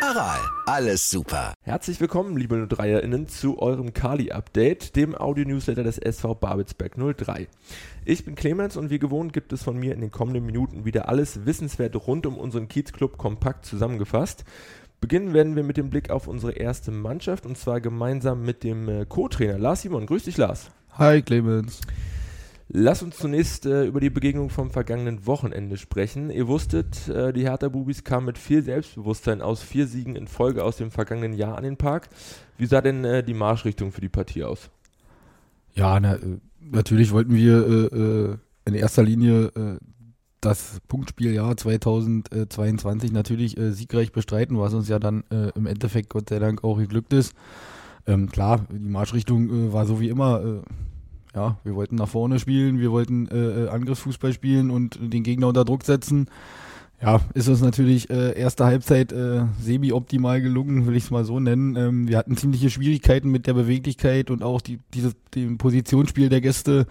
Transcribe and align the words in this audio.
Aral, 0.00 0.38
alles 0.66 1.10
super. 1.10 1.54
Herzlich 1.62 2.00
willkommen, 2.00 2.36
liebe 2.36 2.54
03erInnen, 2.54 3.26
zu 3.26 3.58
eurem 3.58 3.92
Kali-Update, 3.92 4.94
dem 4.94 5.14
Audio-Newsletter 5.16 5.82
des 5.82 5.98
SV 5.98 6.36
Babelsberg 6.36 6.94
03. 6.96 7.48
Ich 8.04 8.24
bin 8.24 8.36
Clemens 8.36 8.76
und 8.76 8.90
wie 8.90 9.00
gewohnt 9.00 9.32
gibt 9.32 9.52
es 9.52 9.64
von 9.64 9.76
mir 9.76 9.94
in 9.94 10.00
den 10.00 10.12
kommenden 10.12 10.46
Minuten 10.46 10.84
wieder 10.84 11.08
alles 11.08 11.46
Wissenswerte 11.46 11.98
rund 11.98 12.26
um 12.26 12.38
unseren 12.38 12.68
Kiezclub 12.68 13.18
kompakt 13.18 13.66
zusammengefasst. 13.66 14.44
Beginnen 15.00 15.34
werden 15.34 15.56
wir 15.56 15.64
mit 15.64 15.76
dem 15.76 15.90
Blick 15.90 16.10
auf 16.10 16.28
unsere 16.28 16.52
erste 16.52 16.92
Mannschaft 16.92 17.44
und 17.44 17.58
zwar 17.58 17.80
gemeinsam 17.80 18.42
mit 18.42 18.62
dem 18.62 18.88
äh, 18.88 19.04
Co-Trainer 19.04 19.58
Lars 19.58 19.82
Simon. 19.82 20.06
Grüß 20.06 20.24
dich, 20.24 20.36
Lars. 20.36 20.70
Hi, 20.92 21.22
Clemens. 21.22 21.80
Lass 22.70 23.02
uns 23.02 23.16
zunächst 23.16 23.64
äh, 23.64 23.86
über 23.86 23.98
die 23.98 24.10
Begegnung 24.10 24.50
vom 24.50 24.70
vergangenen 24.70 25.26
Wochenende 25.26 25.78
sprechen. 25.78 26.30
Ihr 26.30 26.48
wusstet, 26.48 27.08
äh, 27.08 27.32
die 27.32 27.44
Hertha 27.44 27.68
Bubis 27.68 28.04
kamen 28.04 28.26
mit 28.26 28.36
viel 28.36 28.62
Selbstbewusstsein 28.62 29.40
aus 29.40 29.62
vier 29.62 29.86
Siegen 29.86 30.16
in 30.16 30.26
Folge 30.26 30.62
aus 30.62 30.76
dem 30.76 30.90
vergangenen 30.90 31.32
Jahr 31.32 31.56
an 31.56 31.64
den 31.64 31.78
Park. 31.78 32.10
Wie 32.58 32.66
sah 32.66 32.82
denn 32.82 33.04
äh, 33.04 33.24
die 33.24 33.32
Marschrichtung 33.32 33.90
für 33.90 34.02
die 34.02 34.10
Partie 34.10 34.44
aus? 34.44 34.70
Ja, 35.74 35.98
na, 35.98 36.16
äh, 36.16 36.38
natürlich 36.60 37.10
wollten 37.12 37.34
wir 37.34 37.90
äh, 37.92 38.36
in 38.68 38.74
erster 38.74 39.02
Linie 39.02 39.50
das 40.40 40.80
Punktspieljahr 40.88 41.56
2022 41.56 43.12
natürlich 43.12 43.58
äh, 43.58 43.72
siegreich 43.72 44.12
bestreiten, 44.12 44.58
was 44.58 44.74
uns 44.74 44.88
ja 44.88 44.98
dann 44.98 45.24
äh, 45.30 45.50
im 45.54 45.66
Endeffekt 45.66 46.10
Gott 46.10 46.28
sei 46.28 46.38
Dank 46.38 46.64
auch 46.64 46.76
geglückt 46.76 47.12
ist. 47.12 47.34
Ähm, 48.06 48.28
klar, 48.28 48.66
die 48.70 48.88
Marschrichtung 48.88 49.48
äh, 49.48 49.72
war 49.72 49.86
so 49.86 50.00
wie 50.00 50.08
immer. 50.08 50.62
Äh, 51.38 51.40
ja, 51.40 51.56
wir 51.64 51.74
wollten 51.74 51.96
nach 51.96 52.08
vorne 52.08 52.38
spielen, 52.38 52.80
wir 52.80 52.90
wollten 52.90 53.28
äh, 53.28 53.64
äh, 53.64 53.68
Angriffsfußball 53.68 54.32
spielen 54.32 54.70
und 54.70 54.98
den 55.00 55.22
Gegner 55.22 55.48
unter 55.48 55.64
Druck 55.64 55.84
setzen. 55.84 56.26
Ja, 57.00 57.20
ist 57.34 57.48
uns 57.48 57.60
natürlich 57.60 58.10
erste 58.10 58.64
Halbzeit 58.64 59.14
semi-optimal 59.60 60.40
gelungen, 60.40 60.84
will 60.88 60.96
ich 60.96 61.04
es 61.04 61.10
mal 61.12 61.24
so 61.24 61.38
nennen. 61.38 61.76
Ähm, 61.76 62.08
wir 62.08 62.18
hatten 62.18 62.36
ziemliche 62.36 62.70
Schwierigkeiten 62.70 63.30
mit 63.30 63.46
der 63.46 63.54
Beweglichkeit 63.54 64.32
und 64.32 64.42
auch 64.42 64.60
die, 64.60 64.80
dieses, 64.94 65.14
dem 65.32 65.58
Positionsspiel 65.58 66.28
der 66.28 66.40
Gäste 66.40 66.86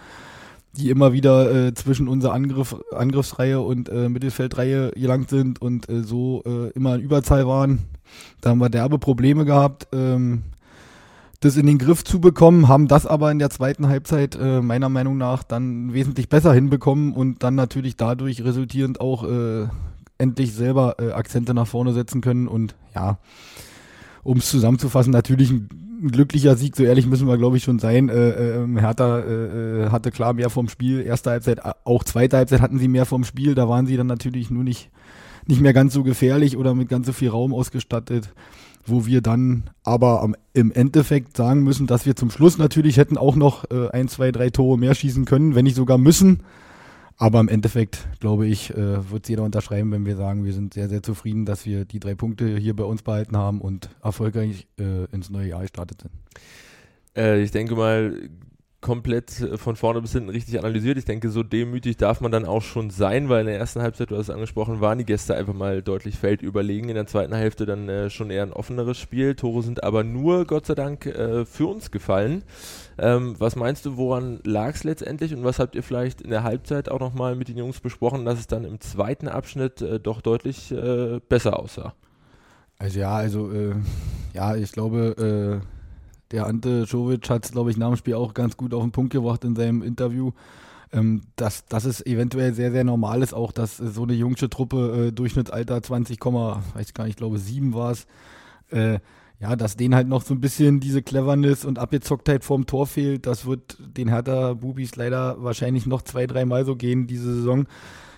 die 0.77 0.91
immer 0.91 1.11
wieder 1.11 1.67
äh, 1.67 1.73
zwischen 1.73 2.07
unserer 2.07 2.33
Angriff, 2.33 2.75
Angriffsreihe 2.91 3.59
und 3.59 3.89
äh, 3.89 4.09
Mittelfeldreihe 4.09 4.91
gelangt 4.91 5.29
sind 5.29 5.59
und 5.59 5.89
äh, 5.89 6.03
so 6.03 6.43
äh, 6.45 6.69
immer 6.73 6.95
in 6.95 7.01
Überzahl 7.01 7.47
waren. 7.47 7.79
Da 8.41 8.51
haben 8.51 8.59
wir 8.59 8.69
derbe 8.69 8.99
Probleme 8.99 9.43
gehabt, 9.43 9.87
ähm, 9.91 10.43
das 11.39 11.55
in 11.55 11.65
den 11.65 11.77
Griff 11.77 12.03
zu 12.03 12.19
bekommen, 12.19 12.67
haben 12.67 12.87
das 12.87 13.05
aber 13.05 13.31
in 13.31 13.39
der 13.39 13.49
zweiten 13.49 13.87
Halbzeit 13.87 14.35
äh, 14.35 14.61
meiner 14.61 14.89
Meinung 14.89 15.17
nach 15.17 15.43
dann 15.43 15.93
wesentlich 15.93 16.29
besser 16.29 16.53
hinbekommen 16.53 17.13
und 17.13 17.43
dann 17.43 17.55
natürlich 17.55 17.95
dadurch 17.95 18.43
resultierend 18.43 18.99
auch 18.99 19.23
äh, 19.23 19.67
endlich 20.17 20.53
selber 20.53 20.95
äh, 20.99 21.11
Akzente 21.11 21.53
nach 21.53 21.67
vorne 21.67 21.93
setzen 21.93 22.21
können 22.21 22.47
und 22.47 22.75
ja, 22.95 23.19
um 24.23 24.37
es 24.37 24.49
zusammenzufassen, 24.49 25.11
natürlich 25.11 25.51
ein 25.51 25.69
ein 26.01 26.11
glücklicher 26.11 26.55
Sieg, 26.55 26.75
so 26.75 26.83
ehrlich 26.83 27.07
müssen 27.07 27.27
wir, 27.27 27.37
glaube 27.37 27.57
ich, 27.57 27.63
schon 27.63 27.79
sein. 27.79 28.09
Äh, 28.09 28.29
äh, 28.29 28.79
Hertha 28.79 29.19
äh, 29.19 29.89
hatte 29.89 30.11
klar 30.11 30.33
mehr 30.33 30.49
vom 30.49 30.69
Spiel. 30.69 31.01
Erste 31.01 31.31
Halbzeit, 31.31 31.59
auch 31.85 32.03
zweite 32.03 32.37
Halbzeit 32.37 32.61
hatten 32.61 32.79
sie 32.79 32.87
mehr 32.87 33.05
vom 33.05 33.23
Spiel. 33.23 33.55
Da 33.55 33.67
waren 33.67 33.87
sie 33.87 33.97
dann 33.97 34.07
natürlich 34.07 34.49
nur 34.49 34.63
nicht, 34.63 34.89
nicht 35.49 35.61
mehr 35.61 35.73
ganz 35.73 35.93
so 35.93 36.03
gefährlich 36.03 36.57
oder 36.57 36.75
mit 36.75 36.89
ganz 36.89 37.07
so 37.07 37.13
viel 37.13 37.29
Raum 37.29 37.53
ausgestattet. 37.53 38.33
Wo 38.89 39.05
wir 39.05 39.19
dann 39.19 39.69
aber 39.83 40.21
am, 40.21 40.33
im 40.53 40.71
Endeffekt 40.71 41.35
sagen 41.35 41.61
müssen, 41.61 41.87
dass 41.87 42.05
wir 42.05 42.15
zum 42.15 42.31
Schluss 42.31 42.57
natürlich 42.57 42.95
hätten 42.95 43.17
auch 43.17 43.35
noch 43.35 43.69
äh, 43.69 43.89
ein, 43.89 44.07
zwei, 44.07 44.31
drei 44.31 44.49
Tore 44.49 44.77
mehr 44.77 44.95
schießen 44.95 45.25
können, 45.25 45.55
wenn 45.55 45.65
nicht 45.65 45.75
sogar 45.75 45.97
müssen. 45.97 46.43
Aber 47.17 47.39
im 47.39 47.49
Endeffekt, 47.49 48.07
glaube 48.19 48.47
ich, 48.47 48.69
äh, 48.71 49.09
wird 49.09 49.27
jeder 49.27 49.43
unterschreiben, 49.43 49.91
wenn 49.91 50.05
wir 50.05 50.15
sagen, 50.15 50.45
wir 50.45 50.53
sind 50.53 50.75
sehr, 50.75 50.87
sehr 50.87 51.01
zufrieden, 51.01 51.45
dass 51.45 51.65
wir 51.65 51.83
die 51.83 51.99
drei 51.99 52.13
Punkte 52.13 52.57
hier 52.57 52.75
bei 52.75 52.83
uns 52.83 53.01
behalten 53.01 53.35
haben 53.35 53.59
und 53.59 53.89
erfolgreich 54.03 54.67
äh, 54.79 55.05
ins 55.11 55.31
neue 55.31 55.49
Jahr 55.49 55.61
gestartet 55.61 56.01
sind. 56.01 56.11
Äh, 57.17 57.41
ich 57.41 57.51
denke 57.51 57.75
mal, 57.75 58.29
komplett 58.87 59.41
äh, 59.41 59.57
von 59.57 59.75
vorne 59.75 60.01
bis 60.01 60.13
hinten 60.13 60.29
richtig 60.29 60.57
analysiert. 60.57 60.97
Ich 60.97 61.03
denke, 61.03 61.29
so 61.29 61.43
demütig 61.43 61.97
darf 61.97 62.21
man 62.21 62.31
dann 62.31 62.45
auch 62.45 62.61
schon 62.61 62.89
sein, 62.89 63.27
weil 63.27 63.41
in 63.41 63.47
der 63.47 63.57
ersten 63.57 63.81
Halbzeit, 63.81 64.11
du 64.11 64.15
hast 64.15 64.29
es 64.29 64.33
angesprochen, 64.33 64.79
waren 64.79 64.97
die 64.97 65.03
Gäste 65.03 65.35
einfach 65.35 65.53
mal 65.53 65.81
deutlich 65.81 66.15
feldüberlegen. 66.15 66.87
In 66.87 66.95
der 66.95 67.05
zweiten 67.05 67.35
Hälfte 67.35 67.65
dann 67.65 67.89
äh, 67.89 68.09
schon 68.09 68.29
eher 68.29 68.43
ein 68.43 68.53
offeneres 68.53 68.97
Spiel. 68.97 69.35
Tore 69.35 69.61
sind 69.61 69.83
aber 69.83 70.05
nur, 70.05 70.45
Gott 70.45 70.67
sei 70.67 70.75
Dank, 70.75 71.05
äh, 71.05 71.43
für 71.43 71.67
uns 71.67 71.91
gefallen. 71.91 72.43
Ähm, 72.97 73.35
was 73.39 73.57
meinst 73.57 73.85
du, 73.85 73.97
woran 73.97 74.39
lag 74.45 74.75
es 74.75 74.85
letztendlich 74.85 75.33
und 75.33 75.43
was 75.43 75.59
habt 75.59 75.75
ihr 75.75 75.83
vielleicht 75.83 76.21
in 76.21 76.29
der 76.29 76.43
Halbzeit 76.43 76.87
auch 76.89 77.01
nochmal 77.01 77.35
mit 77.35 77.49
den 77.49 77.57
Jungs 77.57 77.81
besprochen, 77.81 78.23
dass 78.23 78.39
es 78.39 78.47
dann 78.47 78.63
im 78.63 78.79
zweiten 78.79 79.27
Abschnitt 79.27 79.81
äh, 79.81 79.99
doch 79.99 80.21
deutlich 80.21 80.71
äh, 80.71 81.19
besser 81.27 81.59
aussah? 81.59 81.93
Also 82.79 82.99
ja, 82.99 83.11
also 83.11 83.51
äh, 83.51 83.75
ja, 84.33 84.55
ich 84.55 84.71
glaube, 84.71 85.61
der 86.31 86.45
Ante 86.45 86.83
Jovic 86.87 87.29
hat 87.29 87.45
es, 87.45 87.51
glaube 87.51 87.71
ich, 87.71 87.77
nach 87.77 87.87
dem 87.87 87.97
Spiel 87.97 88.15
auch 88.15 88.33
ganz 88.33 88.57
gut 88.57 88.73
auf 88.73 88.83
den 88.83 88.91
Punkt 88.91 89.13
gebracht 89.13 89.43
in 89.43 89.55
seinem 89.55 89.81
Interview. 89.81 90.31
Ähm, 90.93 91.23
dass, 91.35 91.65
dass 91.65 91.83
es 91.83 92.05
eventuell 92.05 92.53
sehr, 92.53 92.71
sehr 92.71 92.85
normal 92.85 93.21
ist, 93.21 93.33
auch 93.33 93.51
dass 93.51 93.75
so 93.75 94.03
eine 94.03 94.13
jungsche 94.13 94.49
Truppe, 94.49 95.07
äh, 95.07 95.11
Durchschnittsalter 95.11 95.83
20, 95.83 96.17
weiß 96.23 96.93
gar 96.93 97.03
nicht, 97.03 97.11
ich 97.11 97.17
glaube 97.17 97.39
7 97.39 97.73
war 97.73 97.91
es, 97.91 98.07
äh, 98.71 98.99
ja, 99.39 99.55
dass 99.55 99.75
denen 99.75 99.95
halt 99.95 100.07
noch 100.07 100.23
so 100.23 100.33
ein 100.33 100.39
bisschen 100.39 100.79
diese 100.79 101.03
Cleverness 101.03 101.65
und 101.65 101.77
Abgezocktheit 101.77 102.43
vorm 102.43 102.65
Tor 102.65 102.87
fehlt. 102.87 103.27
Das 103.27 103.45
wird 103.45 103.77
den 103.79 104.07
Hertha 104.07 104.53
Bubis 104.53 104.95
leider 104.95 105.43
wahrscheinlich 105.43 105.85
noch 105.85 106.01
zwei, 106.01 106.25
dreimal 106.25 106.65
so 106.65 106.75
gehen 106.75 107.05
diese 107.05 107.35
Saison. 107.35 107.67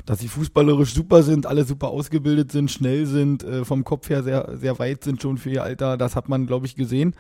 Dass 0.06 0.20
sie 0.20 0.28
fußballerisch 0.28 0.94
super 0.94 1.24
sind, 1.24 1.46
alle 1.46 1.66
super 1.66 1.90
ausgebildet 1.90 2.52
sind, 2.52 2.72
schnell 2.72 3.06
sind, 3.06 3.44
äh, 3.44 3.66
vom 3.66 3.84
Kopf 3.84 4.10
her 4.10 4.24
sehr, 4.24 4.58
sehr 4.58 4.80
weit 4.80 5.04
sind 5.04 5.22
schon 5.22 5.38
für 5.38 5.50
ihr 5.50 5.64
Alter, 5.64 5.98
das 5.98 6.16
hat 6.16 6.30
man, 6.30 6.48
glaube 6.48 6.66
ich, 6.68 6.76
gesehen. 6.76 7.16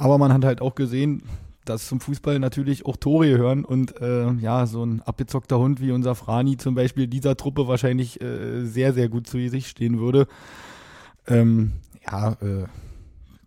Aber 0.00 0.16
man 0.16 0.32
hat 0.32 0.44
halt 0.46 0.62
auch 0.62 0.74
gesehen, 0.74 1.22
dass 1.66 1.86
zum 1.86 2.00
Fußball 2.00 2.38
natürlich 2.38 2.86
auch 2.86 2.96
Tore 2.96 3.28
gehören 3.28 3.66
und 3.66 4.00
äh, 4.00 4.32
ja, 4.32 4.64
so 4.66 4.82
ein 4.82 5.02
abgezockter 5.02 5.58
Hund 5.58 5.80
wie 5.82 5.92
unser 5.92 6.14
Frani 6.14 6.56
zum 6.56 6.74
Beispiel 6.74 7.06
dieser 7.06 7.36
Truppe 7.36 7.68
wahrscheinlich 7.68 8.20
äh, 8.22 8.64
sehr, 8.64 8.94
sehr 8.94 9.10
gut 9.10 9.26
zu 9.26 9.36
sich 9.48 9.68
stehen 9.68 10.00
würde. 10.00 10.26
Ähm, 11.28 11.72
ja, 12.10 12.32
äh, 12.40 12.64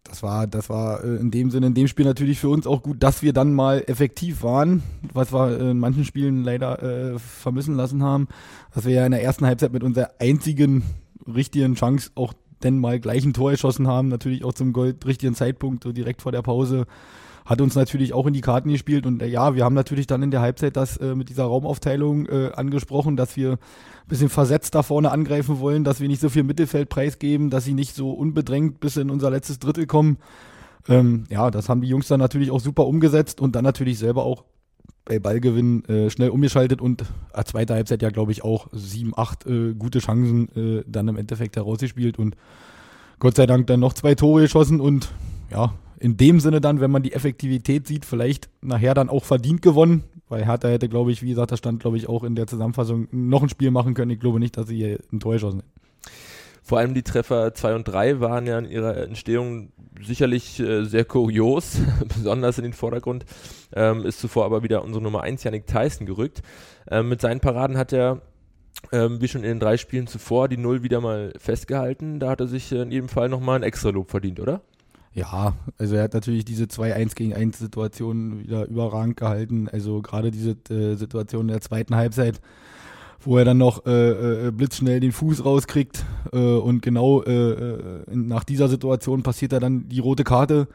das 0.04 0.22
war, 0.22 0.46
das 0.46 0.70
war 0.70 1.04
äh, 1.04 1.16
in 1.16 1.32
dem 1.32 1.50
Sinne, 1.50 1.68
in 1.68 1.74
dem 1.74 1.88
Spiel 1.88 2.06
natürlich 2.06 2.40
für 2.40 2.50
uns 2.50 2.68
auch 2.68 2.84
gut, 2.84 3.02
dass 3.02 3.24
wir 3.24 3.34
dann 3.34 3.52
mal 3.52 3.84
effektiv 3.88 4.44
waren, 4.44 4.84
was 5.12 5.34
wir 5.34 5.60
in 5.60 5.80
manchen 5.80 6.06
Spielen 6.06 6.44
leider 6.44 6.84
äh, 6.84 7.18
vermissen 7.18 7.76
lassen 7.76 8.04
haben, 8.04 8.28
dass 8.76 8.86
wir 8.86 8.94
ja 8.94 9.06
in 9.08 9.12
der 9.12 9.24
ersten 9.24 9.48
Halbzeit 9.48 9.74
mit 9.74 9.82
unserer 9.82 10.12
einzigen 10.20 10.84
richtigen 11.26 11.74
Chance 11.74 12.12
auch 12.14 12.34
denn 12.64 12.80
mal 12.80 13.00
gleich 13.00 13.26
ein 13.26 13.34
Tor 13.34 13.52
geschossen 13.52 13.88
haben, 13.88 14.08
natürlich 14.08 14.44
auch 14.44 14.54
zum 14.54 14.74
Gold 14.74 15.06
richtigen 15.06 15.36
Zeitpunkt, 15.36 15.84
so 15.84 15.92
direkt 15.92 16.22
vor 16.22 16.32
der 16.32 16.42
Pause. 16.42 16.86
Hat 17.46 17.60
uns 17.60 17.76
natürlich 17.76 18.14
auch 18.14 18.26
in 18.26 18.34
die 18.34 18.42
Karten 18.42 18.70
gespielt 18.70 19.06
und 19.06 19.22
äh, 19.22 19.28
ja, 19.28 19.54
wir 19.54 19.66
haben 19.66 19.76
natürlich 19.76 20.08
dann 20.08 20.24
in 20.24 20.32
der 20.32 20.40
Halbzeit 20.40 20.78
das 20.78 20.96
äh, 20.98 21.14
mit 21.14 21.28
dieser 21.28 21.44
Raumaufteilung 21.44 22.26
äh, 22.28 22.52
angesprochen, 22.54 23.18
dass 23.18 23.36
wir 23.36 23.54
ein 23.54 23.58
bisschen 24.08 24.30
versetzt 24.30 24.76
da 24.76 24.84
vorne 24.84 25.12
angreifen 25.12 25.60
wollen, 25.60 25.84
dass 25.84 26.00
wir 26.00 26.08
nicht 26.08 26.22
so 26.22 26.30
viel 26.30 26.44
Mittelfeld 26.44 26.88
preisgeben, 26.88 27.50
dass 27.50 27.66
sie 27.66 27.74
nicht 27.74 27.96
so 27.96 28.12
unbedrängt 28.12 28.80
bis 28.80 28.96
in 28.96 29.10
unser 29.10 29.30
letztes 29.30 29.60
Drittel 29.60 29.88
kommen. 29.88 30.20
Ähm, 30.88 31.26
ja, 31.30 31.52
das 31.52 31.68
haben 31.68 31.82
die 31.82 31.88
Jungs 31.88 32.08
dann 32.08 32.20
natürlich 32.20 32.50
auch 32.50 32.62
super 32.62 32.86
umgesetzt 32.86 33.42
und 33.42 33.56
dann 33.56 33.64
natürlich 33.64 34.00
selber 34.00 34.24
auch 34.24 34.46
bei 35.06 35.20
Ballgewinn 35.20 35.84
äh, 35.86 36.10
schnell 36.10 36.30
umgeschaltet 36.30 36.82
und 36.82 37.04
äh, 37.34 37.44
zweite 37.44 37.74
Halbzeit 37.74 38.02
ja, 38.02 38.10
glaube 38.10 38.32
ich, 38.32 38.44
auch 38.44 38.68
sieben, 38.72 39.14
acht 39.16 39.46
äh, 39.46 39.74
gute 39.74 40.00
Chancen 40.00 40.50
äh, 40.56 40.84
dann 40.88 41.08
im 41.08 41.18
Endeffekt 41.18 41.56
herausgespielt 41.56 42.18
und 42.18 42.36
Gott 43.20 43.36
sei 43.36 43.46
Dank 43.46 43.68
dann 43.68 43.80
noch 43.80 43.94
zwei 43.94 44.16
Tore 44.16 44.42
geschossen 44.42 44.80
und 44.80 45.12
ja, 45.52 45.74
in 46.00 46.18
dem 46.18 46.40
Sinne 46.40 46.60
dann, 46.62 46.82
wenn 46.82 46.92
man 46.92 47.04
die 47.04 47.14
Effektivität 47.14 47.88
sieht, 47.88 48.06
vielleicht 48.06 48.50
nachher 48.62 48.94
dann 48.94 49.10
auch 49.10 49.24
verdient 49.24 49.62
gewonnen, 49.62 50.04
weil 50.30 50.46
Hertha 50.46 50.68
hätte, 50.68 50.90
glaube 50.90 51.12
ich, 51.12 51.22
wie 51.22 51.30
gesagt, 51.30 51.52
da 51.52 51.58
stand, 51.58 51.80
glaube 51.80 51.98
ich, 51.98 52.10
auch 52.10 52.24
in 52.24 52.36
der 52.36 52.48
Zusammenfassung 52.48 53.08
noch 53.12 53.44
ein 53.44 53.50
Spiel 53.50 53.72
machen 53.72 53.94
können. 53.94 54.12
Ich 54.12 54.20
glaube 54.20 54.40
nicht, 54.40 54.58
dass 54.58 54.68
sie 54.68 54.76
hier 54.76 55.00
ein 55.12 55.20
Tor 55.20 55.34
geschossen 55.34 55.60
hätten. 55.60 55.72
Vor 56.64 56.80
allem 56.80 56.94
die 56.94 57.04
Treffer 57.04 57.54
2 57.54 57.76
und 57.76 57.84
3 57.84 58.22
waren 58.22 58.48
ja 58.48 58.58
in 58.58 58.66
ihrer 58.66 58.98
Entstehung 58.98 59.74
sicherlich 60.02 60.60
äh, 60.62 60.86
sehr 60.86 61.04
kurios, 61.04 61.78
besonders 62.08 62.58
in 62.58 62.64
den 62.64 62.74
Vordergrund. 62.74 63.26
Ähm, 63.76 64.06
ist 64.06 64.20
zuvor 64.20 64.46
aber 64.46 64.64
wieder 64.64 64.84
unsere 64.84 65.04
Nummer 65.04 65.22
1 65.22 65.44
Yannick 65.44 65.68
Tyson 65.68 66.08
gerückt. 66.08 66.42
Ähm, 66.90 67.10
mit 67.10 67.20
seinen 67.20 67.42
Paraden 67.42 67.78
hat 67.78 67.92
er, 67.92 68.22
ähm, 68.94 69.22
wie 69.22 69.28
schon 69.28 69.44
in 69.44 69.50
den 69.50 69.60
drei 69.60 69.76
Spielen 69.76 70.08
zuvor, 70.08 70.48
die 70.48 70.58
Null 70.58 70.84
wieder 70.84 71.02
mal 71.02 71.34
festgehalten. 71.38 72.22
Da 72.22 72.30
hat 72.30 72.40
er 72.40 72.48
sich 72.48 72.72
in 72.72 72.92
jedem 72.92 73.10
Fall 73.10 73.28
nochmal 73.28 73.58
ein 73.58 73.64
extra 73.64 73.90
Lob 73.90 74.10
verdient, 74.10 74.40
oder? 74.40 74.62
Ja, 75.14 75.54
also 75.78 75.96
er 75.96 76.04
hat 76.04 76.14
natürlich 76.14 76.46
diese 76.46 76.64
2-1 76.64 77.16
gegen 77.16 77.34
1 77.34 77.60
Situation 77.60 78.40
wieder 78.40 78.66
überragend 78.68 79.18
gehalten. 79.18 79.68
Also 79.70 80.02
gerade 80.02 80.32
diese 80.32 80.52
äh, 80.70 80.96
Situation 80.96 81.42
in 81.42 81.48
der 81.50 81.62
zweiten 81.62 81.96
Halbzeit 81.96 82.42
wo 83.26 83.38
er 83.38 83.46
dann 83.46 83.58
noch 83.58 83.86
äh, 83.86 84.48
äh, 84.48 84.52
blitzschnell 84.52 85.00
den 85.00 85.12
Fuß 85.12 85.46
rauskriegt 85.46 86.06
äh, 86.32 86.38
und 86.38 86.82
genau 86.82 87.24
äh, 87.24 87.52
äh 87.52 88.04
nach 88.12 88.44
dieser 88.44 88.68
Situation 88.68 89.24
passiert 89.24 89.54
er 89.54 89.60
dann 89.60 89.90
die 89.90 90.00
rote 90.00 90.24
Karte. 90.24 90.68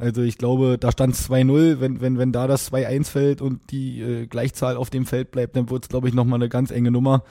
Also 0.00 0.22
ich 0.22 0.38
glaube, 0.38 0.78
da 0.78 0.92
stand 0.92 1.14
es 1.14 1.28
2-0, 1.28 1.80
wenn, 1.80 2.00
wenn, 2.00 2.16
wenn 2.16 2.32
da 2.32 2.46
das 2.46 2.72
2-1 2.72 3.10
fällt 3.10 3.42
und 3.42 3.70
die 3.70 4.00
äh, 4.00 4.26
Gleichzahl 4.26 4.76
auf 4.76 4.88
dem 4.88 5.04
Feld 5.04 5.30
bleibt, 5.30 5.56
dann 5.56 5.68
wird 5.68 5.84
es, 5.84 5.88
glaube 5.90 6.08
ich, 6.08 6.14
nochmal 6.14 6.38
eine 6.38 6.48
ganz 6.48 6.70
enge 6.70 6.90
Nummer, 6.90 7.22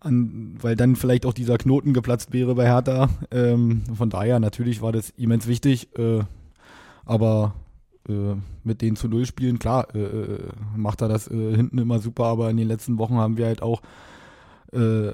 an, 0.00 0.56
weil 0.60 0.74
dann 0.74 0.96
vielleicht 0.96 1.26
auch 1.26 1.34
dieser 1.34 1.58
Knoten 1.58 1.92
geplatzt 1.92 2.32
wäre 2.32 2.54
bei 2.54 2.64
Hertha. 2.64 3.10
Ähm, 3.30 3.82
von 3.94 4.08
daher, 4.08 4.40
natürlich 4.40 4.80
war 4.80 4.90
das 4.90 5.10
immens 5.18 5.46
wichtig, 5.46 5.88
äh, 5.98 6.20
aber 7.04 7.54
äh, 8.08 8.34
mit 8.62 8.82
den 8.82 8.96
zu 8.96 9.08
Null 9.08 9.26
spielen, 9.26 9.58
klar, 9.58 9.94
äh, 9.94 9.98
äh, 9.98 10.38
macht 10.76 11.00
er 11.02 11.08
das 11.08 11.28
äh, 11.28 11.56
hinten 11.56 11.78
immer 11.78 11.98
super, 11.98 12.24
aber 12.24 12.50
in 12.50 12.56
den 12.56 12.68
letzten 12.68 12.98
Wochen 12.98 13.16
haben 13.16 13.36
wir 13.36 13.46
halt 13.46 13.62
auch 13.62 13.82
äh, 14.72 15.12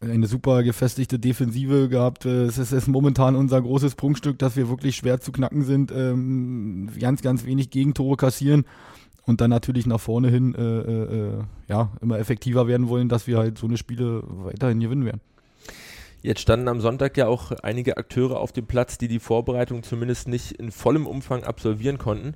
eine 0.00 0.26
super 0.26 0.62
gefestigte 0.62 1.18
Defensive 1.18 1.88
gehabt. 1.88 2.26
Es 2.26 2.58
ist, 2.58 2.72
ist, 2.72 2.86
momentan 2.86 3.34
unser 3.34 3.60
großes 3.62 3.94
Prunkstück, 3.94 4.38
dass 4.38 4.56
wir 4.56 4.68
wirklich 4.68 4.96
schwer 4.96 5.20
zu 5.20 5.32
knacken 5.32 5.62
sind, 5.62 5.90
ähm, 5.90 6.90
ganz, 7.00 7.22
ganz 7.22 7.46
wenig 7.46 7.70
Gegentore 7.70 8.16
kassieren 8.16 8.66
und 9.24 9.40
dann 9.40 9.50
natürlich 9.50 9.86
nach 9.86 9.98
vorne 10.00 10.28
hin 10.28 10.54
äh, 10.54 11.72
ja, 11.72 11.90
immer 12.02 12.18
effektiver 12.18 12.68
werden 12.68 12.88
wollen, 12.88 13.08
dass 13.08 13.26
wir 13.26 13.38
halt 13.38 13.58
so 13.58 13.66
eine 13.66 13.78
Spiele 13.78 14.22
weiterhin 14.26 14.80
gewinnen 14.80 15.06
werden. 15.06 15.20
Jetzt 16.26 16.40
standen 16.40 16.66
am 16.66 16.80
Sonntag 16.80 17.16
ja 17.16 17.28
auch 17.28 17.52
einige 17.62 17.98
Akteure 17.98 18.40
auf 18.40 18.50
dem 18.50 18.66
Platz, 18.66 18.98
die 18.98 19.06
die 19.06 19.20
Vorbereitung 19.20 19.84
zumindest 19.84 20.26
nicht 20.26 20.50
in 20.50 20.72
vollem 20.72 21.06
Umfang 21.06 21.44
absolvieren 21.44 21.98
konnten. 21.98 22.34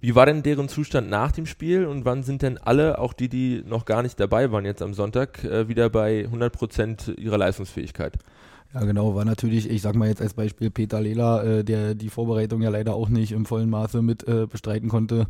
Wie 0.00 0.16
war 0.16 0.26
denn 0.26 0.42
deren 0.42 0.68
Zustand 0.68 1.08
nach 1.08 1.30
dem 1.30 1.46
Spiel 1.46 1.86
und 1.86 2.04
wann 2.04 2.24
sind 2.24 2.42
denn 2.42 2.58
alle, 2.58 2.98
auch 2.98 3.12
die, 3.12 3.28
die 3.28 3.62
noch 3.64 3.84
gar 3.84 4.02
nicht 4.02 4.18
dabei 4.18 4.50
waren 4.50 4.64
jetzt 4.64 4.82
am 4.82 4.92
Sonntag, 4.92 5.44
äh, 5.44 5.68
wieder 5.68 5.88
bei 5.88 6.24
100 6.24 6.52
Prozent 6.52 7.14
ihrer 7.16 7.38
Leistungsfähigkeit? 7.38 8.14
Ja, 8.74 8.80
genau, 8.80 9.14
war 9.14 9.24
natürlich, 9.24 9.70
ich 9.70 9.82
sag 9.82 9.94
mal 9.94 10.08
jetzt 10.08 10.20
als 10.20 10.34
Beispiel 10.34 10.70
Peter 10.70 11.00
Lela, 11.00 11.44
äh, 11.44 11.64
der 11.64 11.94
die 11.94 12.08
Vorbereitung 12.08 12.60
ja 12.60 12.70
leider 12.70 12.94
auch 12.94 13.08
nicht 13.08 13.30
im 13.30 13.46
vollen 13.46 13.70
Maße 13.70 14.02
mit 14.02 14.26
äh, 14.26 14.48
bestreiten 14.50 14.88
konnte 14.88 15.28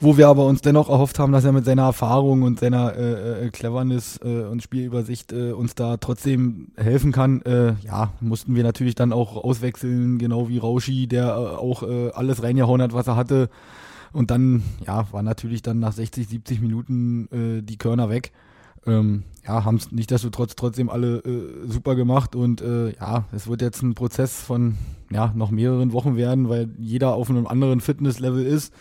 wo 0.00 0.16
wir 0.16 0.28
aber 0.28 0.46
uns 0.46 0.62
dennoch 0.62 0.88
erhofft 0.88 1.18
haben, 1.18 1.32
dass 1.32 1.44
er 1.44 1.52
mit 1.52 1.66
seiner 1.66 1.82
Erfahrung 1.82 2.42
und 2.42 2.58
seiner 2.58 2.96
äh, 2.96 3.46
äh, 3.46 3.50
Cleverness 3.50 4.18
äh, 4.24 4.44
und 4.44 4.62
Spielübersicht 4.62 5.32
äh, 5.32 5.52
uns 5.52 5.74
da 5.74 5.98
trotzdem 5.98 6.68
helfen 6.76 7.12
kann. 7.12 7.42
Äh, 7.42 7.74
ja, 7.84 8.12
mussten 8.20 8.54
wir 8.54 8.62
natürlich 8.62 8.94
dann 8.94 9.12
auch 9.12 9.36
auswechseln, 9.36 10.18
genau 10.18 10.48
wie 10.48 10.56
Rauschi, 10.56 11.06
der 11.06 11.26
äh, 11.26 11.30
auch 11.30 11.82
äh, 11.82 12.10
alles 12.12 12.42
reingehauen 12.42 12.80
hat, 12.80 12.94
was 12.94 13.08
er 13.08 13.16
hatte. 13.16 13.50
Und 14.12 14.30
dann, 14.30 14.62
ja, 14.86 15.06
war 15.12 15.22
natürlich 15.22 15.60
dann 15.60 15.78
nach 15.78 15.92
60, 15.92 16.26
70 16.26 16.62
Minuten 16.62 17.28
äh, 17.30 17.62
die 17.62 17.76
Körner 17.76 18.08
weg. 18.08 18.32
Ähm, 18.86 19.24
ja, 19.46 19.66
haben 19.66 19.76
es 19.76 19.92
nichtsdestotrotz 19.92 20.56
trotzdem 20.56 20.88
alle 20.88 21.18
äh, 21.18 21.68
super 21.68 21.94
gemacht 21.94 22.34
und 22.34 22.62
äh, 22.62 22.92
ja, 22.92 23.24
es 23.30 23.46
wird 23.46 23.60
jetzt 23.60 23.82
ein 23.82 23.94
Prozess 23.94 24.40
von 24.40 24.76
ja, 25.10 25.32
noch 25.36 25.50
mehreren 25.50 25.92
Wochen 25.92 26.16
werden, 26.16 26.48
weil 26.48 26.70
jeder 26.78 27.12
auf 27.12 27.28
einem 27.28 27.46
anderen 27.46 27.82
Fitnesslevel 27.82 28.46
ist 28.46 28.72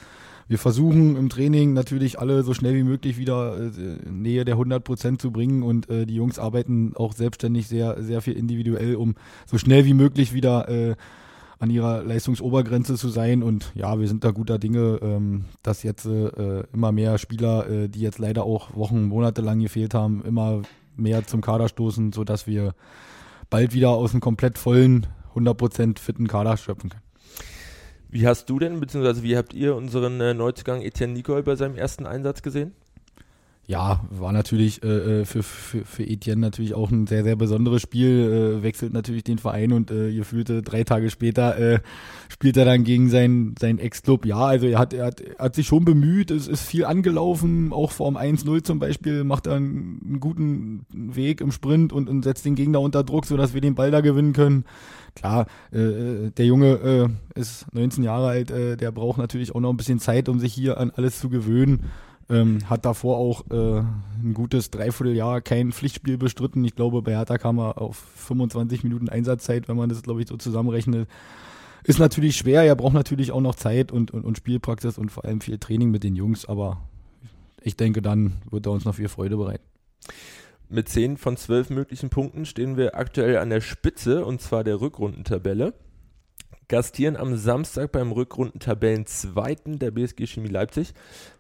wir 0.50 0.58
versuchen 0.58 1.16
im 1.16 1.30
Training 1.30 1.74
natürlich 1.74 2.20
alle 2.20 2.42
so 2.42 2.56
schnell 2.56 2.74
wie 2.74 2.84
möglich 2.84 3.20
wieder 3.20 3.56
äh, 3.56 4.10
Nähe 4.10 4.46
der 4.46 4.56
100 4.56 4.84
Prozent 4.84 5.22
zu 5.22 5.32
bringen 5.32 5.62
und 5.62 5.88
äh, 5.92 6.08
die 6.08 6.16
Jungs 6.16 6.40
arbeiten 6.40 6.94
auch 6.96 7.14
selbstständig 7.14 7.68
sehr, 7.68 8.02
sehr 8.02 8.22
viel 8.22 8.34
individuell, 8.34 8.96
um 8.96 9.14
so 9.46 9.60
schnell 9.60 9.86
wie 9.86 9.94
möglich 9.94 10.34
wieder 10.34 10.68
äh, 10.68 10.96
an 11.60 11.70
ihrer 11.70 12.04
Leistungsobergrenze 12.04 12.96
zu 12.96 13.10
sein. 13.10 13.44
Und 13.44 13.72
ja, 13.76 14.00
wir 14.00 14.08
sind 14.08 14.24
da 14.24 14.32
guter 14.32 14.58
Dinge, 14.58 14.98
ähm, 15.04 15.46
dass 15.62 15.84
jetzt 15.84 16.08
äh, 16.08 16.64
immer 16.74 16.92
mehr 16.92 17.20
Spieler, 17.20 17.70
äh, 17.70 17.88
die 17.88 18.02
jetzt 18.02 18.18
leider 18.18 18.44
auch 18.44 18.76
Wochen, 18.76 19.04
Monate 19.04 19.42
lang 19.42 19.60
gefehlt 19.60 19.94
haben, 19.94 20.24
immer 20.26 20.64
mehr 20.96 21.28
zum 21.28 21.42
Kader 21.42 21.70
stoßen, 21.70 22.12
sodass 22.12 22.48
wir 22.48 22.74
bald 23.52 23.76
wieder 23.76 23.90
aus 23.90 24.14
einem 24.14 24.22
komplett 24.22 24.58
vollen, 24.58 25.06
100% 25.36 26.00
fitten 26.00 26.28
Kader 26.28 26.58
schöpfen 26.58 26.90
können. 26.90 27.09
Wie 28.12 28.26
hast 28.28 28.50
du 28.50 28.58
denn, 28.58 28.80
beziehungsweise 28.80 29.22
wie 29.22 29.38
habt 29.38 29.54
ihr 29.54 29.76
unseren 29.76 30.20
äh, 30.20 30.34
Neuzugang 30.34 30.82
Etienne 30.82 31.14
Nicole 31.14 31.44
bei 31.44 31.56
seinem 31.56 31.76
ersten 31.76 32.08
Einsatz 32.08 32.42
gesehen? 32.42 32.74
Ja, 33.70 34.00
war 34.10 34.32
natürlich 34.32 34.82
äh, 34.82 35.20
äh, 35.22 35.26
für, 35.26 35.44
für, 35.44 35.86
für 35.86 36.04
Etienne 36.04 36.42
natürlich 36.42 36.74
auch 36.74 36.90
ein 36.90 37.06
sehr, 37.06 37.24
sehr 37.24 37.36
besonderes 37.36 37.84
Spiel. 37.84 38.58
Äh, 38.58 38.64
wechselt 38.64 38.94
natürlich 38.94 39.24
den 39.24 39.38
Verein 39.38 39.74
und 39.74 39.92
äh, 39.92 40.12
gefühlte 40.12 40.64
drei 40.64 40.84
Tage 40.84 41.12
später 41.12 41.56
äh, 41.56 41.80
spielt 42.30 42.58
er 42.58 42.66
dann 42.66 42.84
gegen 42.84 43.12
seinen, 43.12 43.54
seinen 43.60 43.78
Ex-Club. 43.78 44.26
Ja, 44.26 44.40
also 44.40 44.66
er 44.66 44.80
hat, 44.80 44.94
er, 44.94 45.06
hat, 45.06 45.22
er 45.22 45.38
hat 45.38 45.54
sich 45.54 45.68
schon 45.68 45.86
bemüht, 45.86 46.32
es 46.32 46.48
ist 46.48 46.64
viel 46.64 46.84
angelaufen, 46.84 47.72
auch 47.72 47.92
vorm 47.92 48.18
1-0 48.18 48.64
zum 48.64 48.80
Beispiel 48.80 49.24
macht 49.24 49.46
er 49.46 49.58
einen, 49.58 50.02
einen 50.04 50.20
guten 50.20 50.88
Weg 50.92 51.40
im 51.40 51.52
Sprint 51.52 51.94
und, 51.94 52.10
und 52.10 52.24
setzt 52.24 52.46
den 52.46 52.56
Gegner 52.56 52.82
unter 52.82 53.04
Druck, 53.04 53.28
sodass 53.28 53.54
wir 53.54 53.62
den 53.62 53.76
Ball 53.76 53.92
da 53.92 54.02
gewinnen 54.02 54.34
können 54.34 54.66
klar, 55.16 55.48
äh, 55.74 55.80
äh, 55.80 56.32
der 56.32 56.46
Junge 56.46 57.12
äh, 57.36 57.40
ist 57.40 57.66
19 57.74 58.04
Jahre 58.04 58.28
alt, 58.30 58.52
äh, 58.52 58.78
der 58.78 58.92
braucht 58.92 59.18
natürlich 59.18 59.54
auch 59.54 59.60
noch 59.60 59.70
ein 59.70 59.78
bisschen 59.78 60.00
Zeit, 60.00 60.30
um 60.30 60.40
sich 60.40 60.54
hier 60.54 60.78
an 60.78 60.92
alles 60.96 61.20
zu 61.20 61.30
gewöhnen. 61.30 61.86
Ähm, 62.30 62.70
hat 62.70 62.86
davor 62.86 63.18
auch 63.18 63.44
äh, 63.50 63.80
ein 63.80 64.34
gutes 64.36 64.70
Dreivierteljahr 64.70 65.42
kein 65.42 65.72
Pflichtspiel 65.72 66.18
bestritten. 66.18 66.64
Ich 66.64 66.76
glaube, 66.76 67.02
bei 67.02 67.14
Hertha 67.14 67.40
kam 67.40 67.60
er 67.60 67.82
auf 67.82 67.98
25 67.98 68.84
Minuten 68.84 69.10
Einsatzzeit, 69.10 69.68
wenn 69.68 69.78
man 69.78 69.90
das, 69.90 70.04
glaube 70.04 70.22
ich, 70.22 70.28
so 70.28 70.38
zusammenrechnet. 70.38 71.10
Ist 71.84 71.98
natürlich 72.00 72.36
schwer, 72.36 72.64
er 72.64 72.76
braucht 72.76 72.94
natürlich 72.94 73.32
auch 73.32 73.42
noch 73.42 73.56
Zeit 73.56 73.92
und, 73.92 74.12
und, 74.12 74.26
und 74.26 74.38
Spielpraxis 74.38 74.98
und 74.98 75.12
vor 75.12 75.26
allem 75.26 75.42
viel 75.42 75.58
Training 75.58 75.90
mit 75.90 76.04
den 76.04 76.16
Jungs, 76.16 76.46
aber 76.46 76.84
ich 77.64 77.78
denke, 77.78 78.02
dann 78.02 78.34
wird 78.52 78.66
er 78.68 78.74
uns 78.74 78.86
noch 78.86 78.96
viel 78.96 79.08
Freude 79.08 79.38
bereiten. 79.38 79.64
Mit 80.70 80.88
10 80.88 81.18
von 81.18 81.36
12 81.36 81.72
möglichen 81.72 82.10
Punkten 82.10 82.46
stehen 82.46 82.78
wir 82.78 82.96
aktuell 82.96 83.38
an 83.38 83.50
der 83.50 83.62
Spitze 83.62 84.24
und 84.24 84.40
zwar 84.40 84.64
der 84.64 84.82
Rückrundentabelle. 84.82 85.74
Gastieren 86.70 87.18
am 87.18 87.36
Samstag 87.36 87.92
beim 87.92 88.12
Rückrundentabellenzweiten 88.12 89.80
der 89.80 89.90
BSG 89.90 90.28
Chemie 90.28 90.50
Leipzig. 90.50 90.94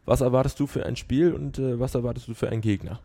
Was 0.03 0.21
erwartest 0.21 0.59
du 0.59 0.65
für 0.65 0.85
ein 0.85 0.95
Spiel 0.95 1.33
und 1.33 1.59
äh, 1.59 1.79
was 1.79 1.93
erwartest 1.93 2.27
du 2.27 2.33
für 2.33 2.49
einen 2.49 2.61
Gegner? 2.61 2.99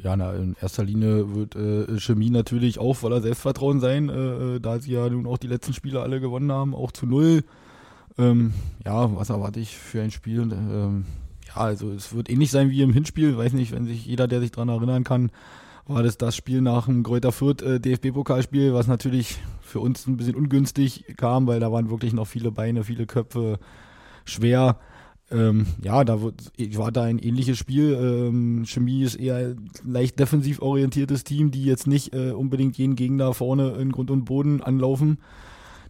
Ja, 0.00 0.16
na, 0.16 0.32
in 0.32 0.56
erster 0.62 0.84
Linie 0.84 1.34
wird 1.34 1.56
äh, 1.56 1.98
Chemie 1.98 2.30
natürlich 2.30 2.78
auch 2.78 2.94
voller 2.94 3.20
Selbstvertrauen 3.20 3.80
sein, 3.80 4.08
äh, 4.08 4.56
äh, 4.56 4.60
da 4.60 4.78
sie 4.78 4.92
ja 4.92 5.08
nun 5.08 5.26
auch 5.26 5.38
die 5.38 5.48
letzten 5.48 5.74
Spiele 5.74 6.00
alle 6.00 6.20
gewonnen 6.20 6.52
haben, 6.52 6.72
auch 6.72 6.92
zu 6.92 7.04
null. 7.04 7.42
Ähm, 8.16 8.54
ja, 8.84 9.14
was 9.16 9.30
erwarte 9.30 9.58
ich 9.58 9.76
für 9.76 10.00
ein 10.00 10.12
Spiel? 10.12 10.42
Ähm, 10.42 11.04
ja, 11.48 11.56
also 11.56 11.90
es 11.90 12.14
wird 12.14 12.30
ähnlich 12.30 12.52
sein 12.52 12.70
wie 12.70 12.80
im 12.80 12.92
Hinspiel. 12.92 13.36
Weiß 13.36 13.54
nicht, 13.54 13.72
wenn 13.72 13.86
sich 13.86 14.06
jeder, 14.06 14.28
der 14.28 14.40
sich 14.40 14.52
daran 14.52 14.68
erinnern 14.68 15.02
kann, 15.02 15.32
war 15.90 16.02
das 16.02 16.18
das 16.18 16.36
Spiel 16.36 16.60
nach 16.60 16.86
dem 16.86 17.02
Kräuter 17.02 17.32
Fürth 17.32 17.62
äh, 17.62 17.80
DFB-Pokalspiel, 17.80 18.72
was 18.72 18.86
natürlich 18.86 19.38
für 19.60 19.80
uns 19.80 20.06
ein 20.06 20.16
bisschen 20.16 20.36
ungünstig 20.36 21.04
kam, 21.16 21.46
weil 21.46 21.60
da 21.60 21.70
waren 21.72 21.90
wirklich 21.90 22.12
noch 22.12 22.26
viele 22.26 22.50
Beine, 22.50 22.84
viele 22.84 23.06
Köpfe 23.06 23.58
schwer. 24.24 24.78
Ähm, 25.30 25.66
ja, 25.82 26.04
da 26.04 26.20
war 26.22 26.92
da 26.92 27.02
ein 27.04 27.18
ähnliches 27.18 27.58
Spiel. 27.58 27.92
Ähm, 27.94 28.64
Chemie 28.66 29.02
ist 29.02 29.14
eher 29.16 29.36
ein 29.36 29.70
leicht 29.84 30.18
defensiv 30.18 30.60
orientiertes 30.60 31.24
Team, 31.24 31.50
die 31.50 31.64
jetzt 31.64 31.86
nicht 31.86 32.14
äh, 32.14 32.32
unbedingt 32.32 32.78
jeden 32.78 32.96
Gegner 32.96 33.34
vorne 33.34 33.72
in 33.72 33.92
Grund 33.92 34.10
und 34.10 34.24
Boden 34.24 34.62
anlaufen. 34.62 35.18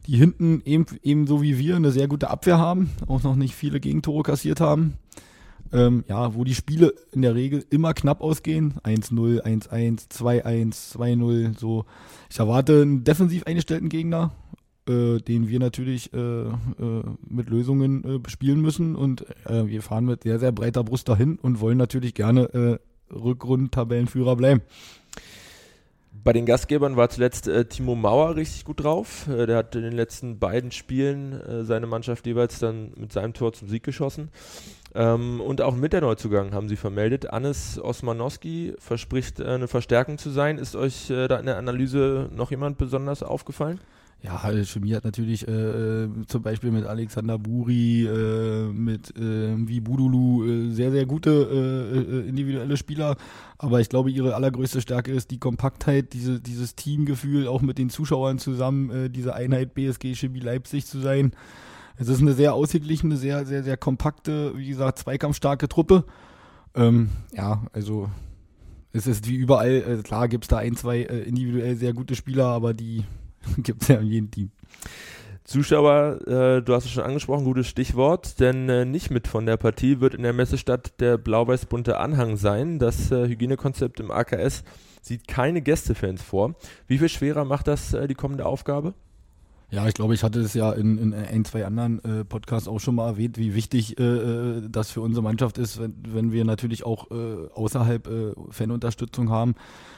Die 0.06 0.16
hinten 0.16 0.62
eben, 0.64 0.86
ebenso 1.02 1.42
wie 1.42 1.58
wir 1.58 1.76
eine 1.76 1.90
sehr 1.90 2.08
gute 2.08 2.30
Abwehr 2.30 2.58
haben, 2.58 2.90
auch 3.06 3.22
noch 3.22 3.36
nicht 3.36 3.54
viele 3.54 3.80
Gegentore 3.80 4.22
kassiert 4.22 4.60
haben 4.60 4.94
ähm, 5.72 6.04
ja, 6.08 6.34
wo 6.34 6.44
die 6.44 6.54
Spiele 6.54 6.94
in 7.12 7.22
der 7.22 7.34
Regel 7.34 7.64
immer 7.70 7.94
knapp 7.94 8.20
ausgehen. 8.20 8.74
1-0, 8.84 9.42
1-1, 9.42 10.10
2-1, 10.10 10.96
2-0, 10.96 11.58
so. 11.58 11.84
Ich 12.30 12.38
erwarte 12.38 12.82
einen 12.82 13.04
defensiv 13.04 13.44
eingestellten 13.44 13.88
Gegner, 13.88 14.32
äh, 14.88 15.18
den 15.18 15.48
wir 15.48 15.60
natürlich 15.60 16.12
äh, 16.12 16.18
äh, 16.18 16.52
mit 17.28 17.50
Lösungen 17.50 18.04
äh, 18.04 18.18
bespielen 18.18 18.60
müssen. 18.60 18.96
Und 18.96 19.26
äh, 19.46 19.66
wir 19.66 19.82
fahren 19.82 20.06
mit 20.06 20.24
sehr, 20.24 20.38
sehr 20.38 20.52
breiter 20.52 20.84
Brust 20.84 21.08
dahin 21.08 21.38
und 21.38 21.60
wollen 21.60 21.78
natürlich 21.78 22.14
gerne 22.14 22.42
äh, 22.54 22.78
Rückrund-Tabellenführer 23.14 24.36
bleiben. 24.36 24.62
Bei 26.12 26.32
den 26.32 26.44
Gastgebern 26.44 26.96
war 26.96 27.08
zuletzt 27.08 27.46
äh, 27.46 27.64
Timo 27.64 27.94
Mauer 27.94 28.34
richtig 28.36 28.64
gut 28.64 28.82
drauf. 28.82 29.28
Äh, 29.28 29.46
der 29.46 29.58
hat 29.58 29.74
in 29.76 29.82
den 29.82 29.92
letzten 29.92 30.38
beiden 30.38 30.72
Spielen 30.72 31.40
äh, 31.40 31.64
seine 31.64 31.86
Mannschaft 31.86 32.26
jeweils 32.26 32.58
dann 32.58 32.92
mit 32.96 33.12
seinem 33.12 33.32
Tor 33.32 33.52
zum 33.52 33.68
Sieg 33.68 33.84
geschossen. 33.84 34.30
Ähm, 34.94 35.40
und 35.40 35.62
auch 35.62 35.76
mit 35.76 35.92
der 35.92 36.00
Neuzugang 36.00 36.52
haben 36.52 36.68
sie 36.68 36.76
vermeldet. 36.76 37.32
Anis 37.32 37.78
Osmanowski 37.78 38.74
verspricht 38.78 39.38
äh, 39.38 39.44
eine 39.44 39.68
Verstärkung 39.68 40.18
zu 40.18 40.30
sein. 40.30 40.58
Ist 40.58 40.74
euch 40.74 41.10
äh, 41.10 41.28
da 41.28 41.38
in 41.38 41.46
der 41.46 41.56
Analyse 41.56 42.28
noch 42.34 42.50
jemand 42.50 42.76
besonders 42.76 43.22
aufgefallen? 43.22 43.80
Ja, 44.22 44.38
Chemie 44.64 44.94
hat 44.94 45.04
natürlich 45.04 45.48
äh, 45.48 46.08
zum 46.26 46.42
Beispiel 46.42 46.70
mit 46.70 46.84
Alexander 46.84 47.38
Buri, 47.38 48.04
äh, 48.04 48.66
mit 48.70 49.16
äh, 49.16 49.56
wie 49.66 49.80
Budulu 49.80 50.44
äh, 50.44 50.70
sehr, 50.72 50.90
sehr 50.90 51.06
gute 51.06 51.30
äh, 51.30 52.28
individuelle 52.28 52.76
Spieler. 52.76 53.16
Aber 53.56 53.80
ich 53.80 53.88
glaube, 53.88 54.10
ihre 54.10 54.34
allergrößte 54.34 54.82
Stärke 54.82 55.10
ist 55.12 55.30
die 55.30 55.38
Kompaktheit, 55.38 56.12
diese, 56.12 56.38
dieses 56.38 56.74
Teamgefühl, 56.74 57.48
auch 57.48 57.62
mit 57.62 57.78
den 57.78 57.88
Zuschauern 57.88 58.38
zusammen, 58.38 58.90
äh, 58.90 59.10
diese 59.10 59.34
Einheit 59.34 59.72
BSG 59.72 60.14
Chemie 60.14 60.40
Leipzig 60.40 60.84
zu 60.84 60.98
sein. 60.98 61.32
Es 61.96 62.08
ist 62.08 62.20
eine 62.20 62.34
sehr 62.34 62.52
ausgeglichene, 62.52 63.16
sehr, 63.16 63.46
sehr, 63.46 63.62
sehr 63.62 63.78
kompakte, 63.78 64.52
wie 64.54 64.68
gesagt, 64.68 64.98
zweikampfstarke 64.98 65.66
Truppe. 65.68 66.04
Ähm, 66.74 67.08
ja, 67.32 67.62
also 67.72 68.10
es 68.92 69.06
ist 69.06 69.28
wie 69.28 69.36
überall, 69.36 69.98
äh, 70.00 70.02
klar 70.02 70.28
gibt 70.28 70.44
es 70.44 70.48
da 70.48 70.58
ein, 70.58 70.76
zwei 70.76 70.98
äh, 70.98 71.22
individuell 71.22 71.76
sehr 71.76 71.94
gute 71.94 72.14
Spieler, 72.14 72.46
aber 72.46 72.74
die 72.74 73.04
gibt 73.58 73.82
es 73.82 73.88
ja 73.88 73.96
in 73.96 74.06
jedem 74.06 74.30
Team. 74.30 74.50
Zuschauer, 75.44 76.20
äh, 76.28 76.62
du 76.62 76.74
hast 76.74 76.84
es 76.84 76.92
schon 76.92 77.02
angesprochen, 77.02 77.44
gutes 77.44 77.66
Stichwort, 77.66 78.38
denn 78.38 78.68
äh, 78.68 78.84
nicht 78.84 79.10
mit 79.10 79.26
von 79.26 79.46
der 79.46 79.56
Partie 79.56 80.00
wird 80.00 80.14
in 80.14 80.22
der 80.22 80.32
Messestadt 80.32 81.00
der 81.00 81.18
blau-weiß-bunte 81.18 81.98
Anhang 81.98 82.36
sein. 82.36 82.78
Das 82.78 83.10
äh, 83.10 83.26
Hygienekonzept 83.26 83.98
im 83.98 84.12
AKS 84.12 84.62
sieht 85.02 85.26
keine 85.26 85.60
Gästefans 85.60 86.22
vor. 86.22 86.54
Wie 86.86 86.98
viel 86.98 87.08
schwerer 87.08 87.44
macht 87.44 87.66
das 87.66 87.94
äh, 87.94 88.06
die 88.06 88.14
kommende 88.14 88.46
Aufgabe? 88.46 88.94
Ja, 89.72 89.86
ich 89.86 89.94
glaube, 89.94 90.14
ich 90.14 90.24
hatte 90.24 90.40
es 90.40 90.52
ja 90.54 90.72
in, 90.72 90.98
in 90.98 91.14
ein, 91.14 91.44
zwei 91.44 91.64
anderen 91.64 92.04
äh, 92.04 92.24
Podcasts 92.24 92.66
auch 92.66 92.80
schon 92.80 92.96
mal 92.96 93.06
erwähnt, 93.06 93.38
wie 93.38 93.54
wichtig 93.54 94.00
äh, 94.00 94.02
äh, 94.02 94.68
das 94.68 94.90
für 94.90 95.00
unsere 95.00 95.22
Mannschaft 95.22 95.58
ist, 95.58 95.80
wenn, 95.80 95.94
wenn 96.08 96.32
wir 96.32 96.44
natürlich 96.44 96.84
auch 96.84 97.08
äh, 97.12 97.46
außerhalb 97.54 98.08
äh, 98.08 98.32
Fanunterstützung 98.50 99.30
haben. 99.30 99.54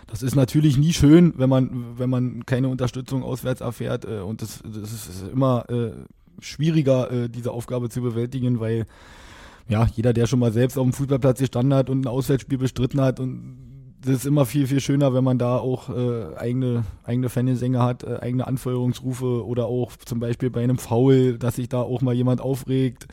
Das 0.09 0.23
ist 0.23 0.35
natürlich 0.35 0.77
nie 0.77 0.93
schön, 0.93 1.33
wenn 1.39 1.49
man, 1.49 1.99
wenn 1.99 2.11
man 2.11 2.45
keine 2.45 2.69
Unterstützung 2.69 3.23
auswärts 3.23 3.63
erfährt. 3.63 4.05
Äh, 4.05 4.21
und 4.21 4.43
das, 4.43 4.63
das 4.63 4.93
ist 4.93 5.25
immer 5.33 5.65
schwieriger, 6.41 7.29
diese 7.29 7.53
Aufgabe 7.53 7.89
zu 7.89 8.01
bewältigen, 8.03 8.59
weil 8.59 8.87
ja, 9.69 9.87
jeder, 9.95 10.13
der 10.13 10.27
schon 10.27 10.41
mal 10.41 10.53
selbst 10.53 10.77
auf 10.77 10.85
dem 10.85 10.93
Fußballplatz 10.93 11.39
gestanden 11.39 11.75
hat 11.75 11.89
und 11.89 12.03
ein 12.03 12.09
Auswärtsspiel 12.09 12.59
bestritten 12.59 13.01
hat 13.01 13.21
und 13.21 13.72
das 14.05 14.17
ist 14.17 14.27
immer 14.27 14.47
viel, 14.47 14.67
viel 14.67 14.81
schöner, 14.81 15.15
wenn 15.15 15.23
man 15.23 15.39
da 15.39 15.59
auch 15.59 15.89
äh, 15.89 16.37
eigene, 16.37 16.85
eigene 17.05 17.29
Fangesänge 17.29 17.81
hat, 17.81 18.03
äh, 18.03 18.19
eigene 18.21 18.47
Anfeuerungsrufe 18.47 19.47
oder 19.47 19.67
auch 19.67 19.93
zum 19.97 20.19
Beispiel 20.19 20.51
bei 20.51 20.63
einem 20.63 20.79
Foul, 20.79 21.39
dass 21.39 21.57
sich 21.57 21.69
da 21.69 21.83
auch 21.83 22.03
mal 22.03 22.15
jemand 22.15 22.41
aufregt, 22.41 23.07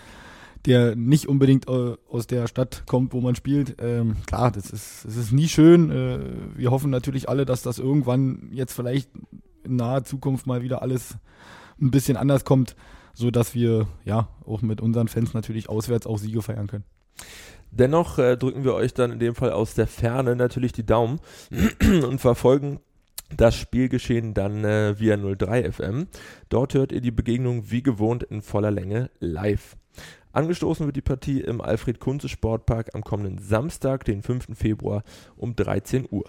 der 0.66 0.96
nicht 0.96 1.28
unbedingt 1.28 1.70
äh, 1.70 1.96
aus 2.10 2.28
der 2.28 2.48
Stadt 2.48 2.84
kommt, 2.88 3.14
wo 3.14 3.22
man 3.22 3.36
spielt. 3.36 3.78
Ähm, 3.80 4.18
klar, 4.26 4.52
das 4.52 4.72
ist, 4.72 5.06
das 5.06 5.16
ist 5.16 5.32
nie 5.32 5.48
schön. 5.48 5.92
Äh, 5.92 6.20
wir 6.56 6.72
hoffen 6.72 6.90
natürlich 6.90 7.30
alle, 7.30 7.46
dass 7.46 7.62
das 7.62 7.78
irgendwann 7.78 8.50
jetzt 8.52 8.74
vielleicht 8.74 9.10
in 9.64 9.76
naher 9.76 10.04
Zukunft 10.04 10.48
mal 10.48 10.64
wieder 10.64 10.82
alles 10.82 11.16
ein 11.80 11.92
bisschen 11.92 12.18
anders 12.18 12.46
kommt, 12.46 12.76
so 13.14 13.30
dass 13.32 13.54
wir 13.54 13.88
ja 14.06 14.28
auch 14.46 14.62
mit 14.62 14.82
unseren 14.82 15.08
Fans 15.08 15.34
natürlich 15.34 15.70
auswärts 15.70 16.08
auch 16.08 16.18
Siege 16.18 16.42
feiern 16.42 16.68
können. 16.68 16.84
Dennoch 17.72 18.18
äh, 18.18 18.36
drücken 18.36 18.64
wir 18.64 18.74
euch 18.74 18.94
dann 18.94 19.12
in 19.12 19.20
dem 19.20 19.36
Fall 19.36 19.52
aus 19.52 19.76
der 19.76 19.88
Ferne 19.88 20.36
natürlich 20.36 20.72
die 20.72 20.86
Daumen 20.86 21.20
und 21.82 22.20
verfolgen 22.20 22.80
das 23.36 23.56
Spielgeschehen 23.56 24.34
dann 24.34 24.64
äh, 24.64 25.00
via 25.00 25.18
03 25.18 25.72
FM. 25.72 26.08
Dort 26.50 26.74
hört 26.74 26.92
ihr 26.92 27.02
die 27.02 27.12
Begegnung 27.12 27.70
wie 27.70 27.84
gewohnt 27.84 28.24
in 28.24 28.42
voller 28.42 28.72
Länge 28.72 29.12
live. 29.20 29.76
Angestoßen 30.32 30.86
wird 30.86 30.96
die 30.96 31.02
Partie 31.02 31.42
im 31.42 31.60
Alfred 31.62 32.00
Kunze 32.00 32.30
Sportpark 32.30 32.94
am 32.94 33.04
kommenden 33.04 33.40
Samstag, 33.40 34.06
den 34.06 34.22
5. 34.22 34.58
Februar 34.58 35.04
um 35.36 35.56
13 35.56 36.08
Uhr. 36.10 36.26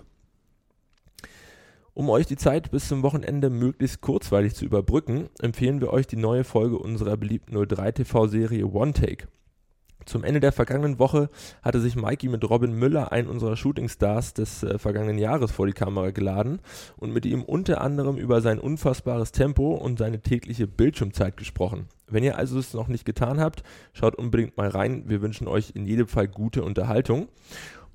Um 1.92 2.08
euch 2.08 2.26
die 2.26 2.36
Zeit 2.36 2.70
bis 2.70 2.88
zum 2.88 3.02
Wochenende 3.02 3.50
möglichst 3.50 4.00
kurzweilig 4.00 4.54
zu 4.54 4.64
überbrücken, 4.64 5.28
empfehlen 5.40 5.80
wir 5.80 5.92
euch 5.92 6.06
die 6.06 6.16
neue 6.16 6.44
Folge 6.44 6.78
unserer 6.78 7.16
beliebten 7.16 7.54
03 7.66 7.92
TV-Serie 7.92 8.66
One 8.66 8.92
Take. 8.92 9.26
Zum 10.06 10.24
Ende 10.24 10.40
der 10.40 10.52
vergangenen 10.52 10.98
Woche 10.98 11.28
hatte 11.62 11.80
sich 11.80 11.96
Mikey 11.96 12.28
mit 12.28 12.48
Robin 12.48 12.72
Müller, 12.72 13.12
einen 13.12 13.28
unserer 13.28 13.56
Shootingstars 13.56 14.34
des 14.34 14.62
äh, 14.62 14.78
vergangenen 14.78 15.18
Jahres, 15.18 15.50
vor 15.52 15.66
die 15.66 15.72
Kamera 15.72 16.10
geladen 16.10 16.60
und 16.96 17.12
mit 17.12 17.26
ihm 17.26 17.42
unter 17.42 17.80
anderem 17.80 18.16
über 18.16 18.40
sein 18.40 18.58
unfassbares 18.58 19.32
Tempo 19.32 19.74
und 19.74 19.98
seine 19.98 20.20
tägliche 20.20 20.66
Bildschirmzeit 20.66 21.36
gesprochen. 21.36 21.88
Wenn 22.08 22.24
ihr 22.24 22.36
also 22.36 22.58
es 22.58 22.74
noch 22.74 22.88
nicht 22.88 23.04
getan 23.04 23.40
habt, 23.40 23.62
schaut 23.92 24.16
unbedingt 24.16 24.56
mal 24.56 24.68
rein. 24.68 25.04
Wir 25.06 25.22
wünschen 25.22 25.46
euch 25.46 25.72
in 25.74 25.86
jedem 25.86 26.08
Fall 26.08 26.26
gute 26.26 26.64
Unterhaltung. 26.64 27.28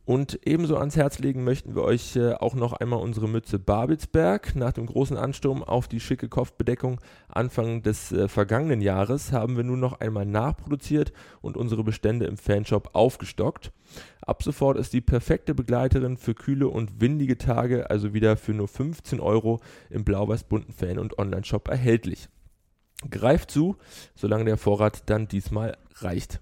Und 0.06 0.40
ebenso 0.46 0.78
ans 0.78 0.96
Herz 0.96 1.18
legen 1.18 1.44
möchten 1.44 1.74
wir 1.74 1.82
euch 1.82 2.16
äh, 2.16 2.34
auch 2.34 2.54
noch 2.54 2.74
einmal 2.74 3.00
unsere 3.00 3.28
Mütze 3.28 3.58
Babelsberg. 3.58 4.56
Nach 4.56 4.72
dem 4.72 4.86
großen 4.86 5.18
Ansturm 5.18 5.64
auf 5.64 5.88
die 5.88 6.00
schicke 6.00 6.30
Kopfbedeckung 6.30 7.02
Anfang 7.28 7.82
des 7.82 8.12
äh, 8.12 8.28
vergangenen 8.28 8.82
Jahres 8.82 9.32
haben 9.32 9.58
wir 9.58 9.64
nun 9.64 9.80
noch 9.80 10.00
einmal 10.00 10.28
nachproduziert 10.28 11.12
und 11.42 11.58
unsere 11.58 11.84
Bestände 11.84 12.28
im 12.28 12.38
Fanshop 12.38 12.92
aufgestockt. 12.94 13.72
Ab 14.22 14.44
sofort 14.44 14.78
ist 14.78 14.94
die 14.94 15.02
perfekte 15.02 15.56
Begleiterin 15.56 16.18
für 16.18 16.36
kühle 16.36 16.68
und 16.68 17.02
windige 17.02 17.40
Tage 17.40 17.90
also 17.90 18.14
wieder 18.14 18.38
für 18.38 18.54
nur 18.54 18.68
15 18.68 19.20
Euro 19.20 19.60
im 19.90 20.04
blau-weiß-bunten 20.04 20.74
Fan- 20.74 21.00
und 21.00 21.18
Online-Shop 21.18 21.68
erhältlich. 21.68 22.30
Greift 23.10 23.50
zu, 23.50 23.76
solange 24.14 24.46
der 24.46 24.58
Vorrat 24.58 25.10
dann 25.10 25.28
diesmal 25.28 25.78
reicht. 25.96 26.42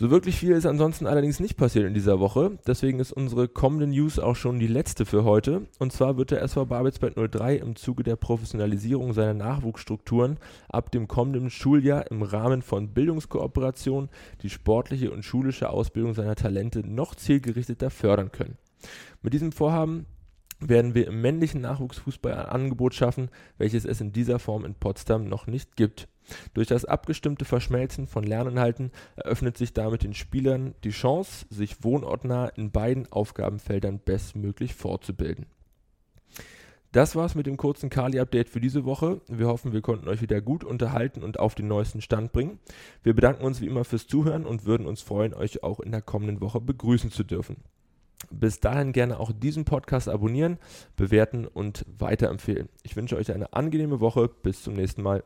So 0.00 0.10
wirklich 0.10 0.36
viel 0.38 0.52
ist 0.52 0.64
ansonsten 0.64 1.06
allerdings 1.06 1.40
nicht 1.40 1.58
passiert 1.58 1.84
in 1.84 1.92
dieser 1.92 2.20
Woche. 2.20 2.58
Deswegen 2.66 3.00
ist 3.00 3.12
unsere 3.12 3.48
kommende 3.48 3.86
News 3.86 4.18
auch 4.18 4.34
schon 4.34 4.58
die 4.58 4.66
letzte 4.66 5.04
für 5.04 5.24
heute. 5.24 5.66
Und 5.78 5.92
zwar 5.92 6.16
wird 6.16 6.30
der 6.30 6.40
SV 6.40 6.64
Babelsberg 6.64 7.16
03 7.30 7.56
im 7.56 7.76
Zuge 7.76 8.02
der 8.02 8.16
Professionalisierung 8.16 9.12
seiner 9.12 9.34
Nachwuchsstrukturen 9.34 10.38
ab 10.70 10.90
dem 10.90 11.06
kommenden 11.06 11.50
Schuljahr 11.50 12.10
im 12.10 12.22
Rahmen 12.22 12.62
von 12.62 12.94
Bildungskooperation 12.94 14.08
die 14.40 14.48
sportliche 14.48 15.10
und 15.10 15.22
schulische 15.22 15.68
Ausbildung 15.68 16.14
seiner 16.14 16.34
Talente 16.34 16.78
noch 16.78 17.14
zielgerichteter 17.14 17.90
fördern 17.90 18.32
können. 18.32 18.56
Mit 19.20 19.34
diesem 19.34 19.52
Vorhaben 19.52 20.06
werden 20.60 20.94
wir 20.94 21.06
im 21.06 21.20
männlichen 21.20 21.60
Nachwuchsfußball 21.62 22.34
ein 22.34 22.46
Angebot 22.46 22.94
schaffen, 22.94 23.30
welches 23.58 23.84
es 23.84 24.00
in 24.00 24.12
dieser 24.12 24.38
Form 24.38 24.64
in 24.64 24.74
Potsdam 24.74 25.24
noch 25.24 25.46
nicht 25.46 25.76
gibt. 25.76 26.08
Durch 26.54 26.68
das 26.68 26.84
abgestimmte 26.84 27.44
Verschmelzen 27.44 28.06
von 28.06 28.24
Lerninhalten 28.24 28.92
eröffnet 29.16 29.56
sich 29.56 29.72
damit 29.72 30.02
den 30.02 30.14
Spielern 30.14 30.74
die 30.84 30.90
Chance, 30.90 31.46
sich 31.50 31.82
wohnortnah 31.82 32.48
in 32.48 32.70
beiden 32.70 33.10
Aufgabenfeldern 33.10 33.98
bestmöglich 33.98 34.74
fortzubilden. 34.74 35.46
Das 36.92 37.14
war's 37.14 37.36
mit 37.36 37.46
dem 37.46 37.56
kurzen 37.56 37.88
Kali-Update 37.88 38.48
für 38.48 38.60
diese 38.60 38.84
Woche. 38.84 39.20
Wir 39.28 39.46
hoffen, 39.46 39.72
wir 39.72 39.80
konnten 39.80 40.08
euch 40.08 40.22
wieder 40.22 40.40
gut 40.40 40.64
unterhalten 40.64 41.22
und 41.22 41.38
auf 41.38 41.54
den 41.54 41.68
neuesten 41.68 42.00
Stand 42.00 42.32
bringen. 42.32 42.58
Wir 43.04 43.14
bedanken 43.14 43.44
uns 43.44 43.60
wie 43.60 43.66
immer 43.66 43.84
fürs 43.84 44.08
Zuhören 44.08 44.44
und 44.44 44.64
würden 44.64 44.88
uns 44.88 45.00
freuen, 45.00 45.32
euch 45.32 45.62
auch 45.62 45.78
in 45.78 45.92
der 45.92 46.02
kommenden 46.02 46.40
Woche 46.40 46.60
begrüßen 46.60 47.12
zu 47.12 47.22
dürfen. 47.22 47.58
Bis 48.30 48.60
dahin 48.60 48.92
gerne 48.92 49.18
auch 49.18 49.32
diesen 49.32 49.64
Podcast 49.64 50.08
abonnieren, 50.08 50.58
bewerten 50.96 51.46
und 51.46 51.84
weiterempfehlen. 51.98 52.68
Ich 52.82 52.96
wünsche 52.96 53.16
euch 53.16 53.32
eine 53.32 53.52
angenehme 53.52 54.00
Woche. 54.00 54.28
Bis 54.28 54.62
zum 54.62 54.74
nächsten 54.74 55.02
Mal. 55.02 55.22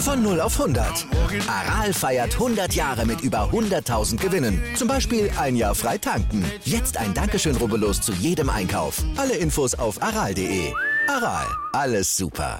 Von 0.00 0.22
0 0.22 0.40
auf 0.40 0.58
100. 0.58 1.06
Aral 1.46 1.92
feiert 1.92 2.32
100 2.34 2.74
Jahre 2.74 3.06
mit 3.06 3.20
über 3.20 3.50
100.000 3.50 4.16
Gewinnen. 4.16 4.60
Zum 4.74 4.88
Beispiel 4.88 5.30
ein 5.38 5.56
Jahr 5.56 5.74
frei 5.74 5.98
tanken. 5.98 6.44
Jetzt 6.64 6.96
ein 6.96 7.14
Dankeschön, 7.14 7.56
rubbellos 7.56 8.00
zu 8.00 8.12
jedem 8.12 8.50
Einkauf. 8.50 9.04
Alle 9.16 9.36
Infos 9.36 9.74
auf 9.74 10.02
aral.de. 10.02 10.72
Aral, 11.06 11.46
alles 11.72 12.16
super. 12.16 12.59